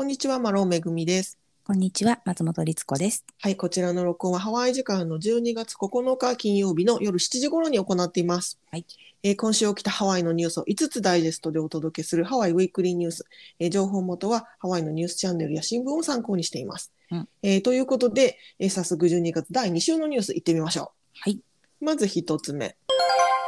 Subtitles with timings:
[0.00, 1.38] こんにちは、マロンめぐみです。
[1.62, 3.26] こんにちは、松本律子です。
[3.38, 8.58] はい、こちらの録音はハワイ時間の12月9日金曜日の夜7時頃に行っています。
[8.70, 8.86] はい
[9.22, 13.26] えー今週起きたハワイのニュースを5つダイジェストでお届けするハワイウィークリーニュース。
[13.58, 16.94] えー情報元はハワイのニュースチャンネルや新聞を参考にしています。
[17.10, 21.34] うんえーということで、えー早速12月第2週のニュース行ってみましょはい。
[21.82, 21.84] う。
[21.84, 22.74] まず1つ目。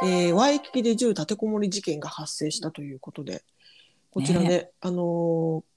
[0.03, 3.43] えーワイキキで銃立てこもり事件が発生したということで、
[4.11, 5.72] こちらね、あのーき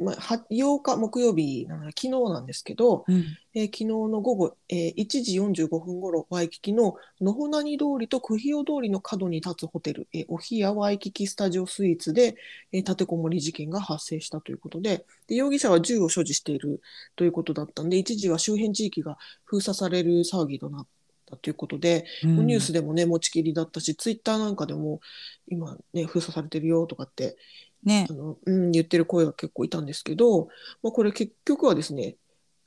[0.00, 3.24] まあ、は8日木曜日なので昨日なんですけど、うん。
[3.54, 12.36] えー昨日の午後、えー1時45分ごろ、ワイキキののほなに通りとクヒオ通りの角に立つホテル、えーおひやワイキキスタジオスイーツで、
[12.72, 16.80] えー立てこもり事件が発生したということでで、容疑者は銃を所持している
[17.16, 20.86] ということだったんで、一時は周辺地域が封鎖される騒ぎとなっ
[21.26, 25.00] たということで、うんニュースでもね、持ちきりだったし、ツイッターなんかでも、
[25.48, 27.36] 今ね、封鎖されてるよとかって
[27.84, 28.12] ねあ。
[28.12, 30.48] の、うん、言ってる声が結構いたんですけど、
[30.82, 32.16] まあ、これ結局はですね、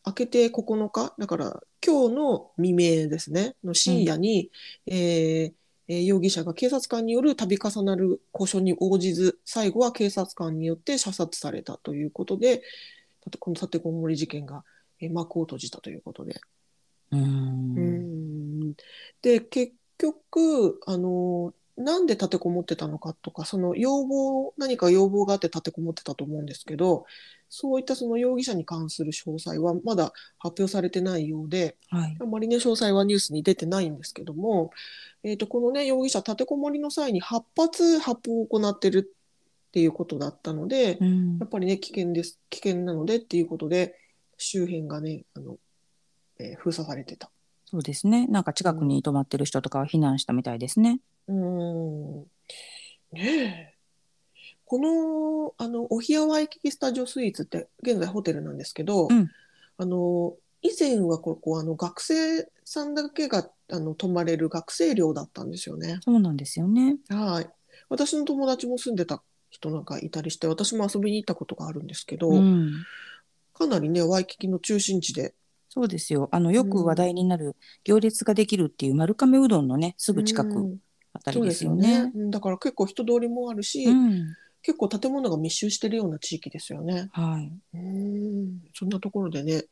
[0.06, 4.52] 明けて9日、だから今日の未明ですね、の深夜に、
[4.86, 5.54] えーえー
[5.90, 12.62] 容疑者が警察官による度重なる交渉に応じず、最後は警察官によって射殺されたということで、
[13.40, 14.66] この立てこもり事件が、
[15.00, 16.42] えー幕を閉じたということで。
[17.12, 17.18] う。
[17.18, 18.74] うんん
[19.22, 27.06] で結局あのなんで立てこもってたのかとかその要望何か要望があって立てこもってたと思うんですけど
[27.50, 32.18] そういったその容疑者に関する詳細はまだ発表されてないようではい。
[32.20, 34.72] あまりね詳細はニュースに出てないんですけども、
[35.24, 39.14] えー、とこのね容疑者立てこもりの際に8発発砲を行ってる
[39.70, 43.96] っていうことだったので、うんやっぱりね危険です危険なのでっていうことで
[44.38, 45.58] 周辺がねあの、
[46.40, 47.30] えー封鎖されてた。
[47.66, 48.28] そうですね。
[48.28, 51.02] なんか近くに泊まってる人とかは避難したみたいですね。
[51.28, 52.26] うーん
[53.12, 53.78] ねえ。
[54.66, 59.30] この、あの、おひやワイキキスタジオスイーツって現在ホテルなんですけど、うん
[59.80, 66.00] あの、以前はここ、あの、学生さんだけが、あの、泊まれる学生寮だったんですよね。
[66.04, 66.98] そうなんですよね。
[67.10, 67.50] はい。
[67.90, 69.22] 私の友達も住んでた
[69.52, 72.72] 人なんかいたりして、私も遊びに行ったことがあるんですけど、うん。
[73.54, 75.36] かなりね、ワイキキの中心地で、
[75.70, 76.28] そうですよ。
[76.32, 80.78] あの、よく話題になる行列ができるっていう丸亀うどんのね、すぐ近くうん
[81.18, 84.36] あたりでそうですよすよねだから結構人通りもあるし、うん。
[84.64, 87.10] 結構建物が密集してるような地域ですよね。
[87.14, 87.52] はい。
[87.74, 89.64] うーんそんなところでね、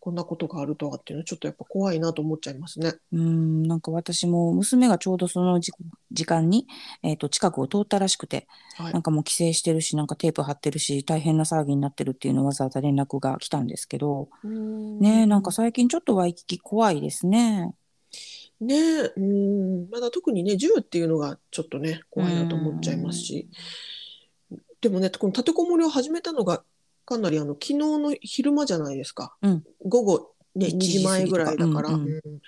[0.00, 2.94] こんなことがあるとはっていうのはちょっとやっぱ怖いなと思っちゃいますね。
[3.12, 3.62] うん。
[3.64, 5.72] なんか私も娘がちょうどその時
[6.12, 6.66] 時間に、
[7.02, 8.46] えっと、近くを通ったらしくて、
[8.76, 9.02] はいなん。
[9.02, 17.74] かもう規制してるし、なんかテープ貼ってるし、大変な騒ぎになってるっていうのをわざわざ連絡が来たんですけど、ねえ、なんか最近ちょっとワイキキ怖いですね。
[18.60, 23.48] ねえ、うーん、まだ特にね、銃っていうのがちょっとね、怖いなと思っちゃいますし。
[24.80, 26.62] でもね、この立てこもりを始めたのが、
[27.04, 29.36] かなりあの昨日の昼間じゃないですか。
[29.42, 29.64] うん。
[29.84, 31.90] 午後、ね、1 2時前ぐらいだから。
[31.90, 32.20] うんうん。
[32.24, 32.40] うん。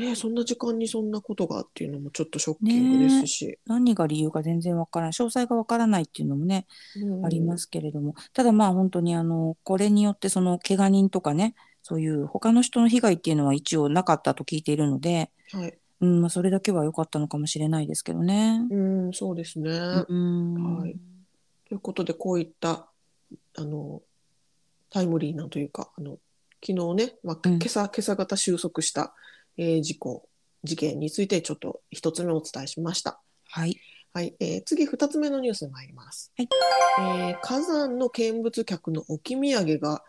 [0.00, 3.58] ねえ、そんな時間にそんなことがっていうのもちょっとショッキングですし。
[3.66, 6.66] 何が理由か全然わからない、詳細がわからないっていうのもね、
[7.02, 7.26] うん。
[7.26, 11.54] ありますけれども、ただまあ本当にあの、これによってその怪我人とかね、
[11.88, 15.78] そういう他の人の被害っていうのは一応なかったと聞いているので、はい。
[16.00, 18.60] うん、まあそれだけは良かったのかもしれないですけどね。
[18.70, 19.70] うん、そうですね。
[19.70, 20.78] うん。
[20.80, 20.94] はい
[21.66, 22.88] ということで、こういった、
[23.56, 24.00] あの、
[24.90, 26.18] タイムリーなというか、あの、
[26.64, 29.14] 昨日ね、まあ、うん今朝、今朝方収束した、
[29.58, 30.28] えー事故、
[30.64, 33.20] 事件についてちょっと一つ目お伝えしました。
[33.48, 33.78] はい。
[34.14, 36.32] はい、えー次二つ目のニュースに参ります。
[36.36, 36.48] はい
[37.00, 40.02] えー火山の見物客の置き土産が、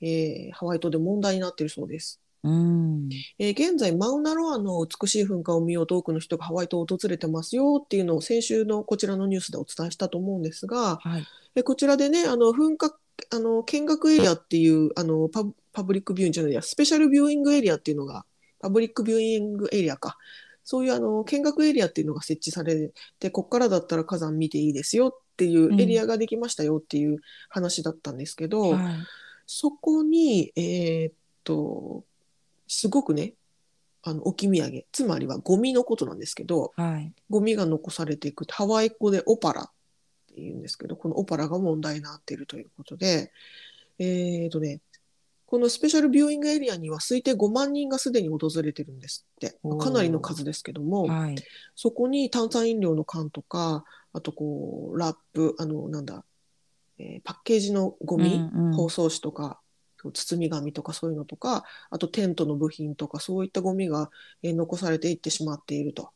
[0.00, 2.20] えーハワイ島で問題になっているそうです。
[2.42, 3.08] うん。
[3.38, 11.24] えー現在マウナロアの美しい噴火を見ようと多くの人がハワイ島を訪れてますよっていうのを先週のこちらのニュースでお伝えしたと思うんですが、はい。
[11.54, 12.96] えこちらでねあの噴火
[13.30, 18.24] あの見学エリアっていうあのパブパブリックビューイングじゃないや special viewing area っていうのが
[18.60, 20.16] public viewing area か
[20.64, 27.18] そういうあの見学エリアっていうのが設置されてここからだったら火山見ていいですよっていうエリアができましたよっていう
[27.50, 28.82] 話だったんですけど、はい。
[29.46, 31.14] そこにえーっ
[31.44, 32.04] と
[32.66, 33.34] すごくね
[34.02, 37.12] あの置き土産つまりはゴミのことなんですけどはい。
[37.30, 39.70] ゴミが残されていくハワイ語でオパラっ
[40.34, 43.32] ていうんですけどこのオパラが問題になっているということで
[43.98, 44.80] えーとね
[45.46, 51.36] このスペシャルビューイングエリアには推定5万人がすでに訪れてるんですってかなりの数ですけどもはい。
[51.76, 56.24] そこに炭酸飲料の缶とかあとこうラップあのなんだ、
[56.98, 59.60] えーパッケージのゴミ、うんうん包装紙とか
[60.12, 64.10] 包み紙とかそういうのとかあとテントの部品とかそういったゴミが、
[64.42, 66.10] えー残されていってしまっていると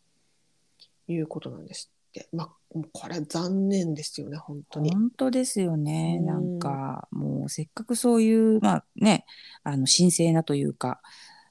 [1.08, 1.90] いうことなんです。
[2.10, 2.50] って、まあ、
[2.92, 4.92] これ残念ですよね本当に。
[4.92, 6.18] 本当ですよね。
[6.20, 9.24] うんなんかもうせっかくそういうまあね
[9.62, 11.00] あの神聖なというか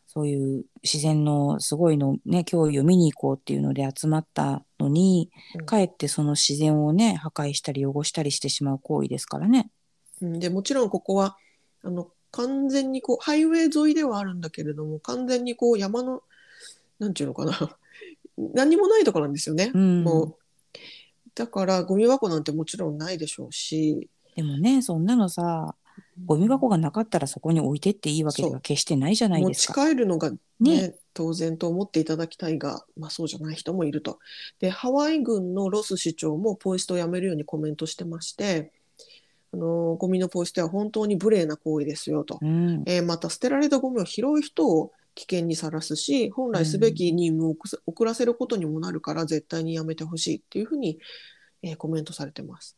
[0.08, 5.66] そういう自然のすごいのね脅威を見に行こうっていうので集まったのに、うん。
[5.66, 9.70] かえってその自然をね破壊したり汚したりしてしまう行為ですからね。
[10.22, 10.40] うん。
[10.40, 11.38] でもちろんここは
[11.84, 16.22] あの完全にこうハイウェイ沿いではあるんだけれども完全にこう山の
[17.00, 17.78] なんていうのかな。
[18.54, 19.72] 何にもないところなんですよね。
[19.74, 20.36] うん、もう
[21.36, 24.10] だからゴミ箱なんてもちろんないでしょうし。
[24.36, 25.76] でもねそんなのさ
[26.26, 29.88] ゴミ箱がなかったらそこに置いてっていいわけでは決してないじゃない持ちですか。
[29.88, 34.20] 帰るのが、ねね当然と思っていただきたいが、まあ、そうじゃない人もいると。
[34.60, 38.72] でハワイ郡のロス市長もポイ捨てをやめるようにコメントしてまして
[39.54, 42.40] あのゴミのポイ捨ては本当に無礼な行為ですよと。
[42.42, 51.00] うん、えーまた捨てられたゴミを拾う人を危険にさらすし本来すべき任務を遅遅らせることにもなるから絶対にやめてほしいっていうふうに、
[51.62, 52.78] えーコメントされてます。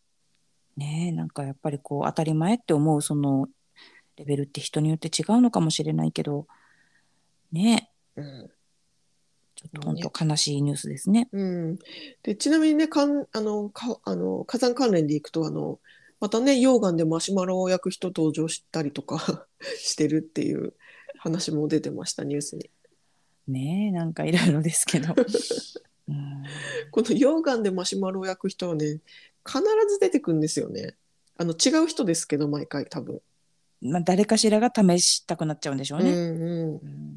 [0.78, 3.48] ねえなんかやっぱりこう当たり前って思うその
[4.16, 6.48] レベルって人によって違うのかもしれないけど
[7.52, 8.52] ねえうん
[9.56, 11.30] ちょっと本当悲しいニュースですね。
[11.32, 11.78] うん、
[12.24, 15.80] でちなみにねかんあのかあの火山関連でいくとあの
[16.20, 19.46] またね溶岩でマシュマロを焼く人登場したりとか
[19.78, 20.74] してるっていう
[21.18, 22.70] 話も出てましたニュースに。
[23.48, 25.14] ねえなんかいろいろですけど。
[26.10, 26.44] うん
[26.90, 29.00] この溶岩でマシュマロを焼く人はね
[29.46, 30.96] 必ず出てくるんですよね。
[31.38, 33.22] あの違う人ですけど毎回多分。
[33.82, 36.12] まあ、誰かしらが試したくなっちゃうんでしょうね。
[36.12, 37.11] うんうんうん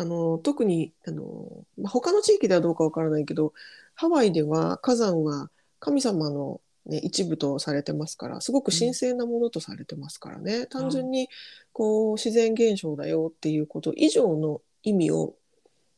[0.00, 3.52] あの特にあの、まあ、他の地域ではどうかわからないけど
[3.94, 11.28] ハワイでは火山は神様の、ね、一部とされてますからすごく神聖なものとされてますからね、単純に
[11.74, 15.34] こう自然現象だよっていうこと以上の意味を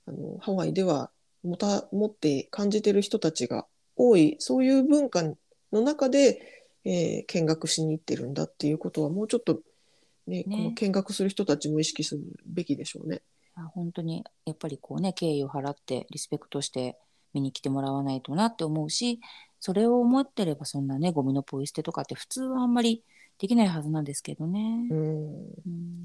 [0.08, 1.10] あのハワイでは
[1.44, 4.34] 持た持って感じてる人たちが多い。
[4.40, 9.60] そういう文化の中で、えー見学しに行ってるんだっていうことはもうちょっと、
[10.26, 10.44] ねね。
[10.44, 13.22] この見学する人たちも意識するべきでしょうね。
[13.54, 16.96] あ本当にやっぱりこうね敬意を払ってリスペクトして
[17.34, 19.20] 見に来てもらわないとなって思うし
[19.60, 23.04] それを思ってればそんなねゴミのポイ捨てとかって普通はあんまり
[23.38, 24.88] できないはずなんですけどね。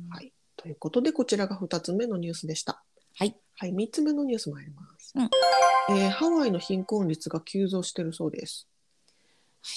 [0.10, 2.84] はいということでこちらが2つ目のニュースでした。
[3.16, 3.36] はい。
[3.56, 5.30] はい、3つ目のニュース参ります、うん
[5.90, 8.68] えーハワイの貧困率が急増しているそうです。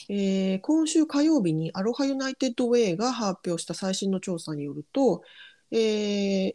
[0.08, 5.23] えー今週火曜日にアロハユナイテッドウェイが発表した最新の調査によると、
[5.70, 6.55] えー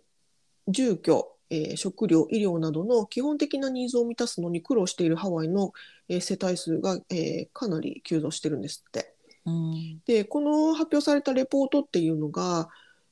[0.67, 5.73] 住居、えー食料、医療などの基本的なニーズを満たすのに苦労しているハワイの、
[6.09, 9.13] えー世帯数が、えーかなり急増してるんですって。
[9.45, 10.01] うん。
[10.05, 12.69] でこの発表されたレポートっていうのが、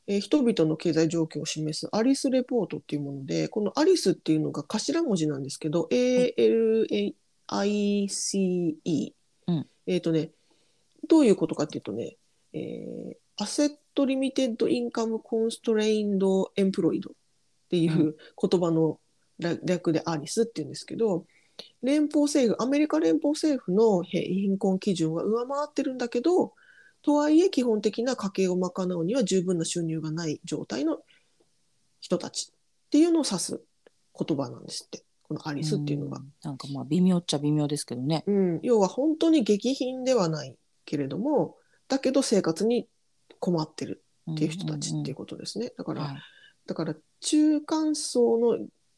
[0.07, 7.15] えー人々の経済状況を示す ALICE report っていうものでこの ALICE っていうのが頭文字なんですけど ALICE、
[9.47, 9.67] うん。
[9.85, 10.31] えっ、とね
[11.07, 12.15] どういうことかっていうとね、
[12.53, 17.13] えー、 asset limited income constrained employed っ
[17.73, 18.99] ていう言葉の
[19.39, 21.25] 略略でアリスっていうんですけど
[21.81, 26.53] 連邦政府アメリカ連邦政府のへ貧困基準は上回ってるんだけど
[27.01, 30.99] とはいえ基本的な家計を賄うには十分な収入がない状態の
[31.99, 33.59] 人たちっていうのを指す
[34.19, 35.03] 言葉なんですって。
[35.23, 36.19] このアリスっていうのが。
[36.19, 36.31] ん。
[36.43, 38.23] なんかまあ微妙っちゃ微妙ですけどね。
[38.27, 41.55] うん、要は本当に激貧ではないけれども
[41.87, 42.87] だけど生活に
[43.39, 46.15] 困ってるっていう人たちっていうことですね、だから、はい
[46.65, 48.57] だから中間層の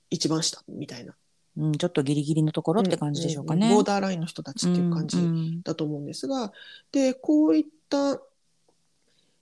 [0.10, 1.16] 一番下みたいな。
[1.58, 3.70] うん、ちょっとギリギリのところって感じでしょうかね。
[3.70, 6.52] んんボーダーラインの人たちっていう感じうんうんだと思うんですが、
[6.92, 8.20] でこういった、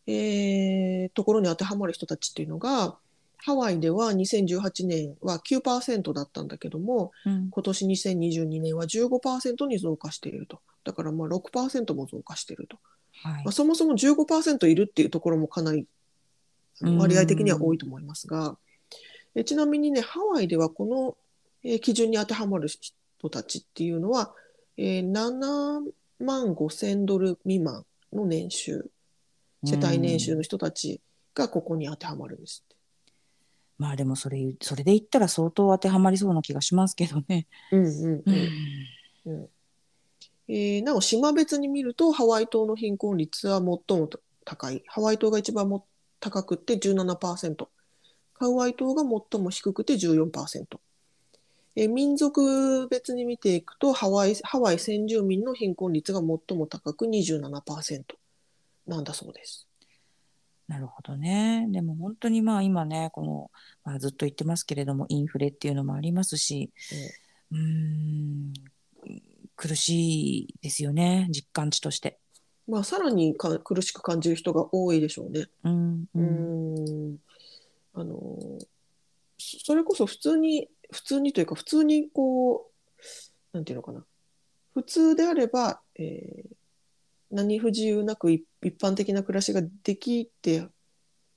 [0.06, 2.98] えーところに当てはまる人たちっていうのが
[3.38, 7.50] ハワイでは2018年は9%だったんだけどもうん。
[7.50, 10.60] 今年2022年は15%に増加していると。
[10.86, 12.78] だからまあ6%も増加していると、
[13.22, 13.44] はい。
[13.44, 15.88] まあ、そもそも15%いるっていうところもかなり
[16.84, 18.58] 割合的には多いと思いますが、
[19.36, 21.18] えちなみにねハワイではこの、
[21.64, 24.34] えー基準に当てはまる人たちっていうのは、
[24.78, 28.90] えー7万5千ドル未満の年収
[29.64, 31.02] 世帯年収の人たち
[31.34, 32.76] がここに当てはまるんですって。
[33.78, 37.48] まあでもそれそれで言ったら相当当てはまりそうな気がしますけどね。
[37.72, 38.24] うんうん
[39.26, 39.50] うん。
[40.48, 43.64] えーなお島別に見るとハワイ島の貧困率は最
[43.98, 44.10] も
[44.46, 44.84] 高い。
[44.88, 45.88] ハワイ島が一番も
[46.24, 47.68] 高くて17%
[48.36, 50.80] ハワイ島が最も低くて14%、
[51.76, 58.04] えー民族別に見ていくとハワイハワイ先住民の貧困率が最も高く27%
[58.88, 59.68] なんだそうです。
[60.70, 61.68] なるほどね。
[61.72, 63.52] でも本当にまあ今ねこの、
[63.84, 66.72] まあ、ずっと言ってますけれどもインフレっていうのもありますし、
[67.52, 68.54] うーん
[69.58, 72.23] 苦しいですよね実感値として。
[72.68, 75.48] まあ、さらにか苦しく感じる人が多いでしょうね。
[75.64, 77.18] うんううんん
[77.94, 78.38] あの
[79.38, 82.72] そそれこそ普通に普通にというか普通にこ
[83.54, 84.06] うなんていうのかな
[84.74, 86.56] 普通であれば、えー
[87.34, 90.68] 何不自由なく一一般的な暮らしができて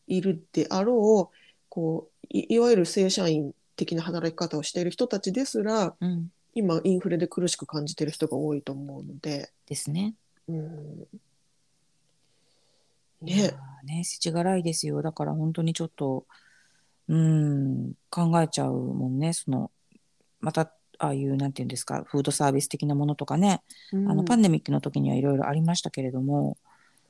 [0.06, 1.36] いるであろう
[1.70, 9.50] こういいわゆる正社員的な働き方をしている人たちですらうん今インフレで苦しく感じている人が多いと思うので。
[9.66, 10.14] ですね。
[10.48, 10.60] うね。
[13.84, 15.02] ーね世知辛いですよ。
[15.02, 16.26] だから本当にちょっと
[17.08, 19.32] うん考えちゃうもんね。
[19.32, 19.70] その
[20.40, 23.62] またああいうなんていうんですかフードサービス的なものとかね、
[23.92, 26.56] あのパンデミックの時にはいろいろありましたけれども、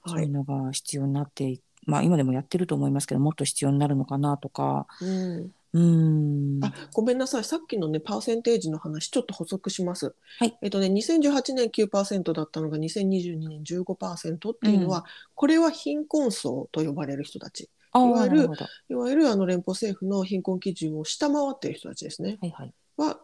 [0.07, 4.87] そうはいいうのが必要になっていまあ今でもやってると思いますけどもっと必要になるのかなとか。
[5.01, 6.65] うんうん。
[6.65, 7.45] あごめんなさい。
[7.45, 10.15] さっきのねパーセンテージの話ちょっと補足します。
[10.39, 10.57] はい。
[10.63, 15.05] えっとね2018年9%だったのが2022年15%っていうのは、
[15.35, 17.69] これは貧困層と呼ばれる人たち。
[17.95, 18.49] いわゆる
[18.89, 22.39] いわゆるあの連邦政府の貧困基準を下回っている人たちですね。
[22.41, 22.75] はいはい。
[22.97, 23.21] は、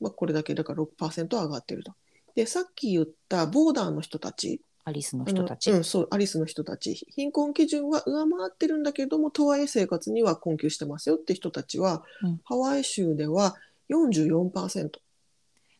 [0.00, 1.92] まあ、これだけだから6%上がっていると。
[2.34, 7.06] でさっき言ったボーダーの人たちアリスの人たち、うん、そうアリスの人たち。
[7.08, 12.40] 貧困基準は上回ってるんだけどもとはいえ生活には困窮してますよって人たちは、うん。
[12.44, 13.56] ハワイ州では
[13.90, 14.90] 44%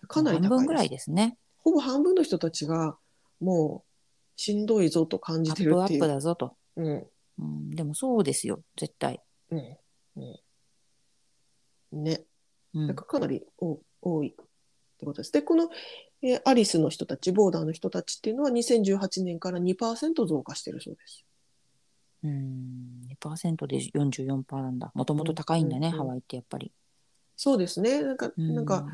[0.07, 1.37] かなり高いぐらいですね。
[1.59, 2.97] ほぼ半分の人たちが
[3.41, 6.15] もうしんどいぞと感じアップアップてるっていう。
[6.15, 7.07] だぞと、うん。
[7.41, 9.77] うん、でもそうですよ絶対、うん
[11.93, 12.23] うん、ね。
[12.75, 12.87] うん。
[12.87, 14.31] だからかなりお多いっ
[15.01, 15.33] てことです。
[15.33, 15.69] でこの、
[16.23, 21.25] えーアリスの人たちボーダーの人たちっていうのは2018年から2%増加してるそうです。
[22.23, 24.93] うん2%で44%なんだ。
[24.95, 26.07] もともと高いんだね、うんうんうん。
[26.07, 26.71] ハワイってやっぱり、
[27.37, 28.03] そうですね。
[28.03, 28.87] なんか、うなんか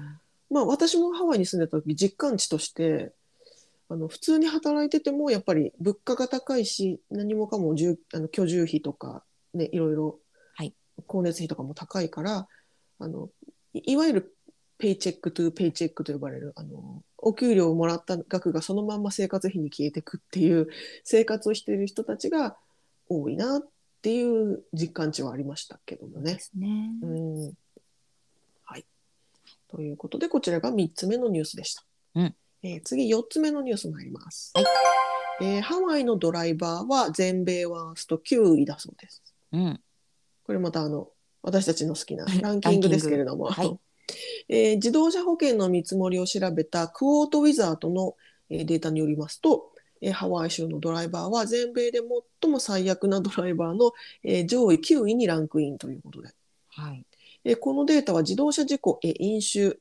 [0.51, 3.13] まあ私もハワイに住んでた時実感値として
[3.89, 10.19] あの普通に働いててもやっぱり物価が高いし何もかも住あの居住費とかねいろいろ
[10.55, 10.75] はい。
[10.99, 12.47] 光熱費とかも高いから
[12.99, 13.29] あの
[13.75, 14.37] いいわゆる
[14.79, 20.69] paycheck to paycheck と呼ばれるあのお給料をもらった額がそのまんま生活費に消えてくっていう
[21.03, 22.57] 生活をしている人たちが
[23.09, 23.69] 多いなっ
[24.01, 26.39] ていう実感値はありましたけどもねで。
[26.39, 26.69] すね、
[27.03, 27.53] うん
[28.63, 28.85] はい。
[29.69, 31.83] ということで、こちらが3つ目のニュースでした。
[32.15, 34.53] うんえー次、4つ目のニュース参ります。
[34.55, 34.65] はい
[35.43, 39.23] えーハワイのドライバーは全米ワースト9位だそうです。
[39.53, 39.81] うん
[40.45, 41.09] これまたあの
[41.43, 43.51] 私たちの好きなランキングですけれども、
[44.49, 48.15] えー自動車保険の見積もりを調べたクォートウィザードの、
[48.51, 52.01] えーデータによりますと、えーハワイ州のドライバーは全米で
[52.43, 56.29] 最も最悪なドライバーの、えー上位9位にランクインということで、
[56.69, 57.05] はい。
[57.45, 59.79] えーこのデータは自動車事故、えー飲酒、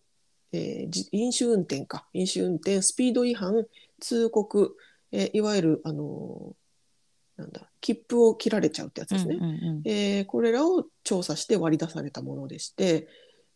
[0.52, 3.66] えーじ飲酒運転か、飲酒運転、スピード違反、
[4.00, 4.76] 通告、
[5.12, 9.38] えーいわゆる、あのーなんだ、切符を切られちゃうってやつですね。
[9.84, 13.08] えーこれらを調査して割り出されたものでして、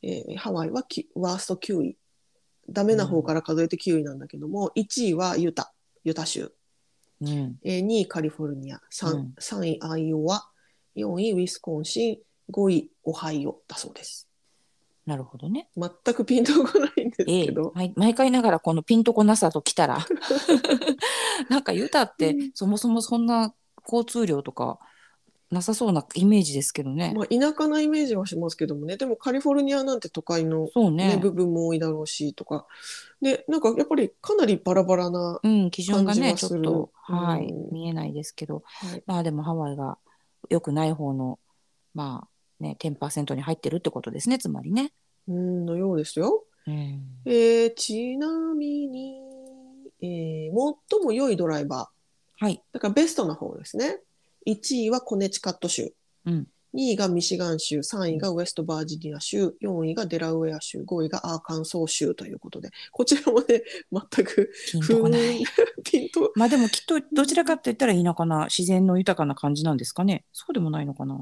[0.02, 1.98] えーハワイはきワースト9位。
[2.72, 6.52] ダメな方から数えて9位なんだけども、1位はユタ、ユタ州、
[7.22, 7.60] うん。
[7.64, 9.34] えー2位カリフォルニア、3, うん。
[9.40, 10.46] 3位アイオワ、
[10.96, 12.18] 4位ウィスコンシン、
[12.52, 14.28] 5位オハイオだそうです。
[15.06, 15.70] なるほどね。
[15.76, 20.06] 全くピンとこないんですええけど、はい、毎回ながらこのピンとこなさときたら。
[21.50, 22.52] なんかユタってうん。
[22.54, 24.80] そもそもそんな交通量とか
[25.52, 27.14] なさそうなイメージですけどね。
[27.16, 31.18] まあ、田舎なイメージはしますけどもね、でもカリフォルニアなんて都会の、ねね。
[31.18, 32.68] 部分も多いだろうしとか、
[33.22, 39.98] で、なんかやっぱりかなりバラバラな、うん、基準がねちょっと、はいうん見えないですけどはいまあでもハワイが
[40.50, 41.40] 良くない方の
[41.94, 42.28] ま
[42.60, 44.94] あね10%に入ってるってことですねつまりね。
[45.28, 46.44] うん、のようですよ。
[46.68, 49.20] うんえーちなみに、
[50.02, 52.64] えー最も良いドライバー、はい。
[52.72, 54.00] だからベストな方ですね。
[54.48, 55.94] 1位はコネチカット州、
[56.26, 56.48] うん。
[56.76, 65.44] 2位がミシガン州、3位がウェストバージニア州、4位がデラウェア州、5位がアーカンソー州ということで、こちらもね、全くピンとこない。
[65.84, 70.26] ピンと、まあでもきっとどちらかって言ったら田舎な自然の豊かな感じなんですかね。
[70.32, 71.20] そうでもないのかな。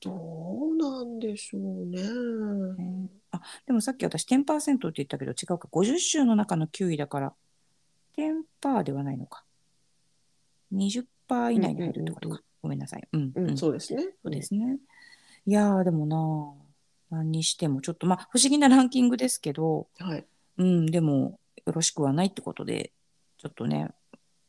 [0.00, 2.00] どうなんでしょうね。
[3.30, 5.68] あでもさっき私10%って言ったけど違うか。
[5.70, 7.34] 50州の中の9位だから。
[8.18, 9.44] 10%ではないのか。
[10.72, 11.04] 20%
[11.52, 14.02] 以内に入るってことか、うんうんうんごめんなさいうん、うん、うんそうですね。
[14.22, 14.78] そうですね
[15.46, 16.06] いやーでも
[17.10, 20.24] な何にしてもちょっとまあ不思議なランキングですけどはい。
[20.58, 22.92] うんでもよろしくはないってことで
[23.38, 23.88] ちょっとね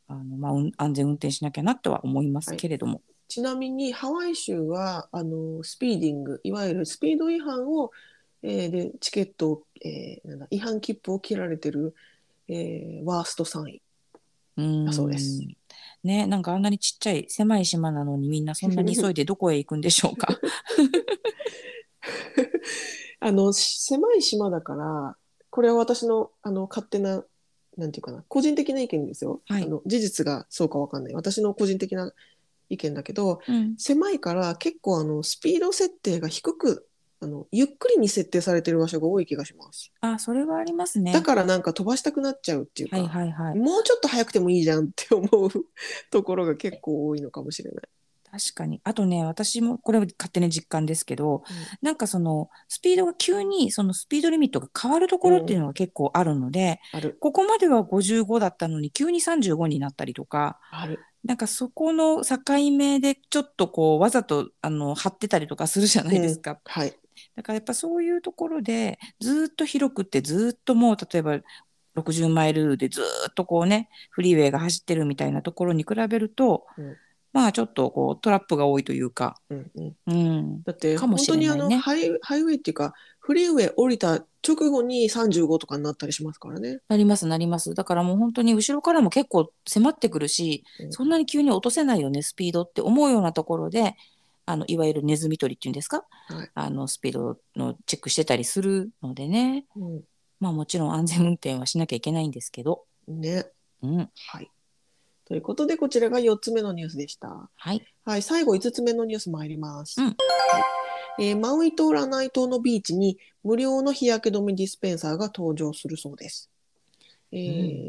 [0.08, 7.90] あの、まあ、うん安全運転しなきゃなとは思いますけれども、ちなみにハワイ州はあのスピーディングいわゆるスピード違反を
[8.42, 11.94] えーでチケットを、えー違反切符を切られてる、
[12.48, 13.81] えーワースト3位。
[14.56, 14.84] うん。
[14.86, 15.40] だそうです。
[16.04, 20.36] ね、なんかあんなにちっちゃい狭い島なのにみんなそんなに急いでどこへ行くんでしょうか？
[23.20, 25.16] あのし狭い島だから
[25.50, 27.24] これは私のあの勝手な
[27.76, 29.62] なんていうかな個人的な意見ですよ、はい。
[29.62, 31.14] あの事実がそうかわかんない。
[31.14, 32.12] 私の個人的な
[32.68, 36.88] 意見だけどうん、狭いから結構あのスピード設定が低く
[37.22, 41.12] あのゆっくりに設定されてる場所が多い気がしますあ、それはありますね。
[41.12, 43.58] だからなんか飛ばしたくなっちゃうっていうか、はいはいはい。
[43.58, 45.50] もうちょっと早くてもいいじゃんって思う
[46.10, 47.84] ところが結構多いのかもしれない。
[48.32, 48.80] 確かに。
[48.82, 51.44] あとね、私もこれは勝手な実感ですけど、
[51.82, 60.98] なんかそのスピードが急にそのスピードリミットが変わるところっていうのが結構あるので、あるここまでは55だったのに急に35になったりとか、ある。
[61.24, 62.38] なんかそこの境
[62.72, 66.58] 目でちょっとこうわざとあの張ってたりとかするじゃないですか。
[66.64, 66.94] はい。
[67.36, 71.40] だからやっぱそういうところでずーっと広くってずーっともう例えば
[71.96, 76.96] 60マイルでずーっとこうねフリーウェイが走ってるみたいなところに比べると、うん。
[77.32, 86.80] まあちょっとこうトラップが多いというか、うんうん、うん、だってかも本当にあのハイハイウェイっていうかフリーウェイ降りた直後に35とかになったりしますからね。
[86.88, 87.74] なりますなります。
[87.74, 90.92] だからもう本当に後ろからも結構迫ってくるし、うん。
[90.92, 93.94] そんなに急に落とせないよねスピードって思うようなところで
[94.46, 100.02] あのいわゆるネズミ捕りっていうんですか、はいあのスピードのチェックしてたりするのでねうん、
[100.40, 103.46] まあもちろん安全運転はしなきゃいけないんですけど、ね。
[103.82, 104.50] うん、はい。
[105.24, 107.48] ということでこちらが4つ目のニュースでした。
[107.54, 110.00] はいはい、最後5つ目のニュース参ります。
[110.00, 110.16] うんはい
[111.18, 116.50] えーマウイ島ラナイ島のビーチに無料の日焼け止めディスペンサーが登場するそうです。
[117.32, 117.36] え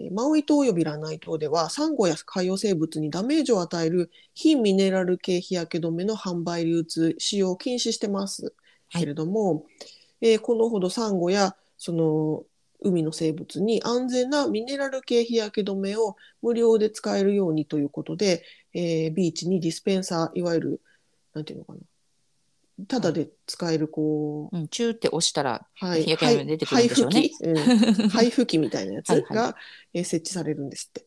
[0.10, 8.54] ーマウイ島およびラナイ島ではサンゴや海洋生物にダメージを与える非ミネラル系日焼け止めの販売流通使用を禁止してます。
[8.90, 9.02] はい。
[9.02, 9.66] けれども、
[10.22, 12.46] えーこのほどサンゴやその
[12.82, 20.82] 海の生物に安全なミネラル系日焼け止めを無料で使えるようにということで、えービーチにディスペンサーいわゆる
[21.34, 21.80] なんていうのかな
[22.88, 27.30] ただで使えるこう、うん、チューって押したらはい、日焼け止め出てくるんでしょうね。
[27.30, 29.56] 配布機、うん、配布機みたいなやつはいが
[29.93, 31.06] えー設置されるんですって。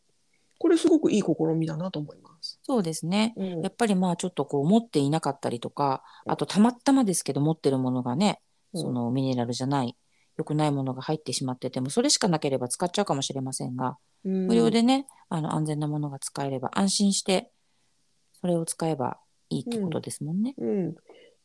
[0.58, 2.58] これすごくいい試みだなと思います。
[2.62, 3.34] そうですね。
[3.36, 3.62] うん。
[3.62, 8.40] やっぱりまあちょっとこう持っていなかったりとかあとたまたまですけど持ってるものがね
[8.72, 8.80] うん。
[8.80, 9.96] そのミネラルじゃない
[10.38, 17.50] 良くないものが入ってしまっててもそれしかなければ使っちゃうかもしれませんが無無料でねあの安全なものが使えれば安心して
[18.40, 20.54] それを使えばいいってことですもんね。
[20.58, 20.94] うん、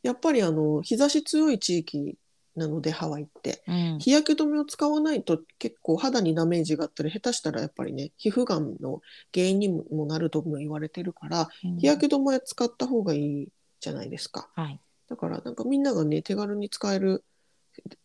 [0.02, 2.16] やっぱりあの日差し強い地域
[2.56, 3.62] なのでハワイって。
[3.66, 3.98] うん。
[3.98, 9.00] 日焼け止めを使わないと結構肌にダメージがあったり下手したらやっぱりね皮膚がんの
[9.32, 11.76] 原因にもなるとも言われてるからうん。
[11.78, 13.48] 日焼け止め使った方がいい
[13.80, 14.48] じゃないですか。
[14.54, 14.80] はい。
[15.08, 17.24] だからなんかみんながね手軽に使える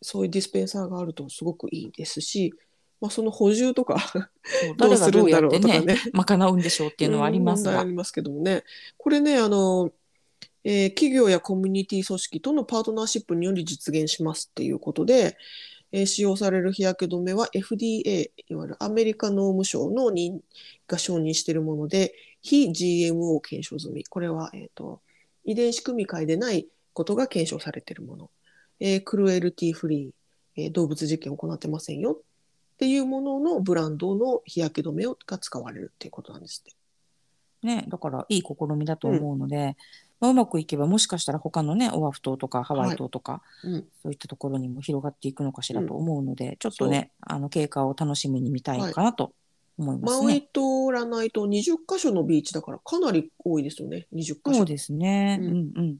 [0.00, 2.54] そういうディスペンサーがあるとすごくいいですし、
[3.00, 3.96] まあ、その補充とか
[4.76, 5.98] どうするんだろうとかね。
[6.12, 7.80] 賄うんでしょうっていうのはありますが。
[7.80, 8.64] ありますけどもね。
[8.96, 9.92] これね、あの、
[10.64, 15.36] えー企業やコミュニティ組織とのパートナーシップにより実現しますっていうことで、
[15.92, 20.40] えー使用される日焼け止めは FDA、いわゆるアメリカ農務省の認
[20.86, 24.04] が承認しているもので、非 GMO 検証済み。
[24.04, 25.00] これは、えーと、
[25.44, 28.30] 遺伝子組み換えでないことが検証されているもの。
[28.80, 36.78] えークルエルティフリー、えー動物実験を行ってませんよっていうもののブランドの日焼け止めをが使われるっていうことなんですって。
[37.66, 39.76] ね、だからいい試みだと思うので、
[40.20, 43.84] まあ、うまくいけばもしかしたら他のねオアフ島とかハワイ島とか、うん。
[44.02, 49.32] そういったところにも広がっていくのかしらと思うので、ちょっとねあの経過を楽しみに見たいかなと
[49.78, 50.48] 思いますマウイね。
[50.52, 54.58] 島、ラナイ島20カ所のビーチだからかなり多いですよね、20カ所。
[54.58, 55.96] そうですね、ううんんうん、はい、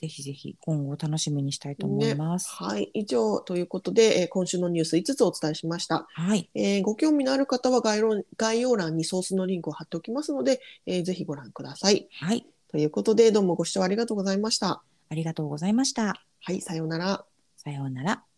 [0.00, 2.48] ぜひぜひ今後楽しみにしたいと思います。
[2.48, 6.06] はい、以上ということで、えー今週のニュース5つお伝えしました。
[6.14, 12.08] はい、えーご興味のある方は概要概要欄にソースのリンクを貼っておきますので、えーぜひご覧ください。
[12.12, 14.82] はい、ということで、どうもご視聴ありがとうございました。
[15.10, 16.22] ありがとうございました。
[16.40, 17.26] はい、さようなら。
[17.58, 18.29] さようなら。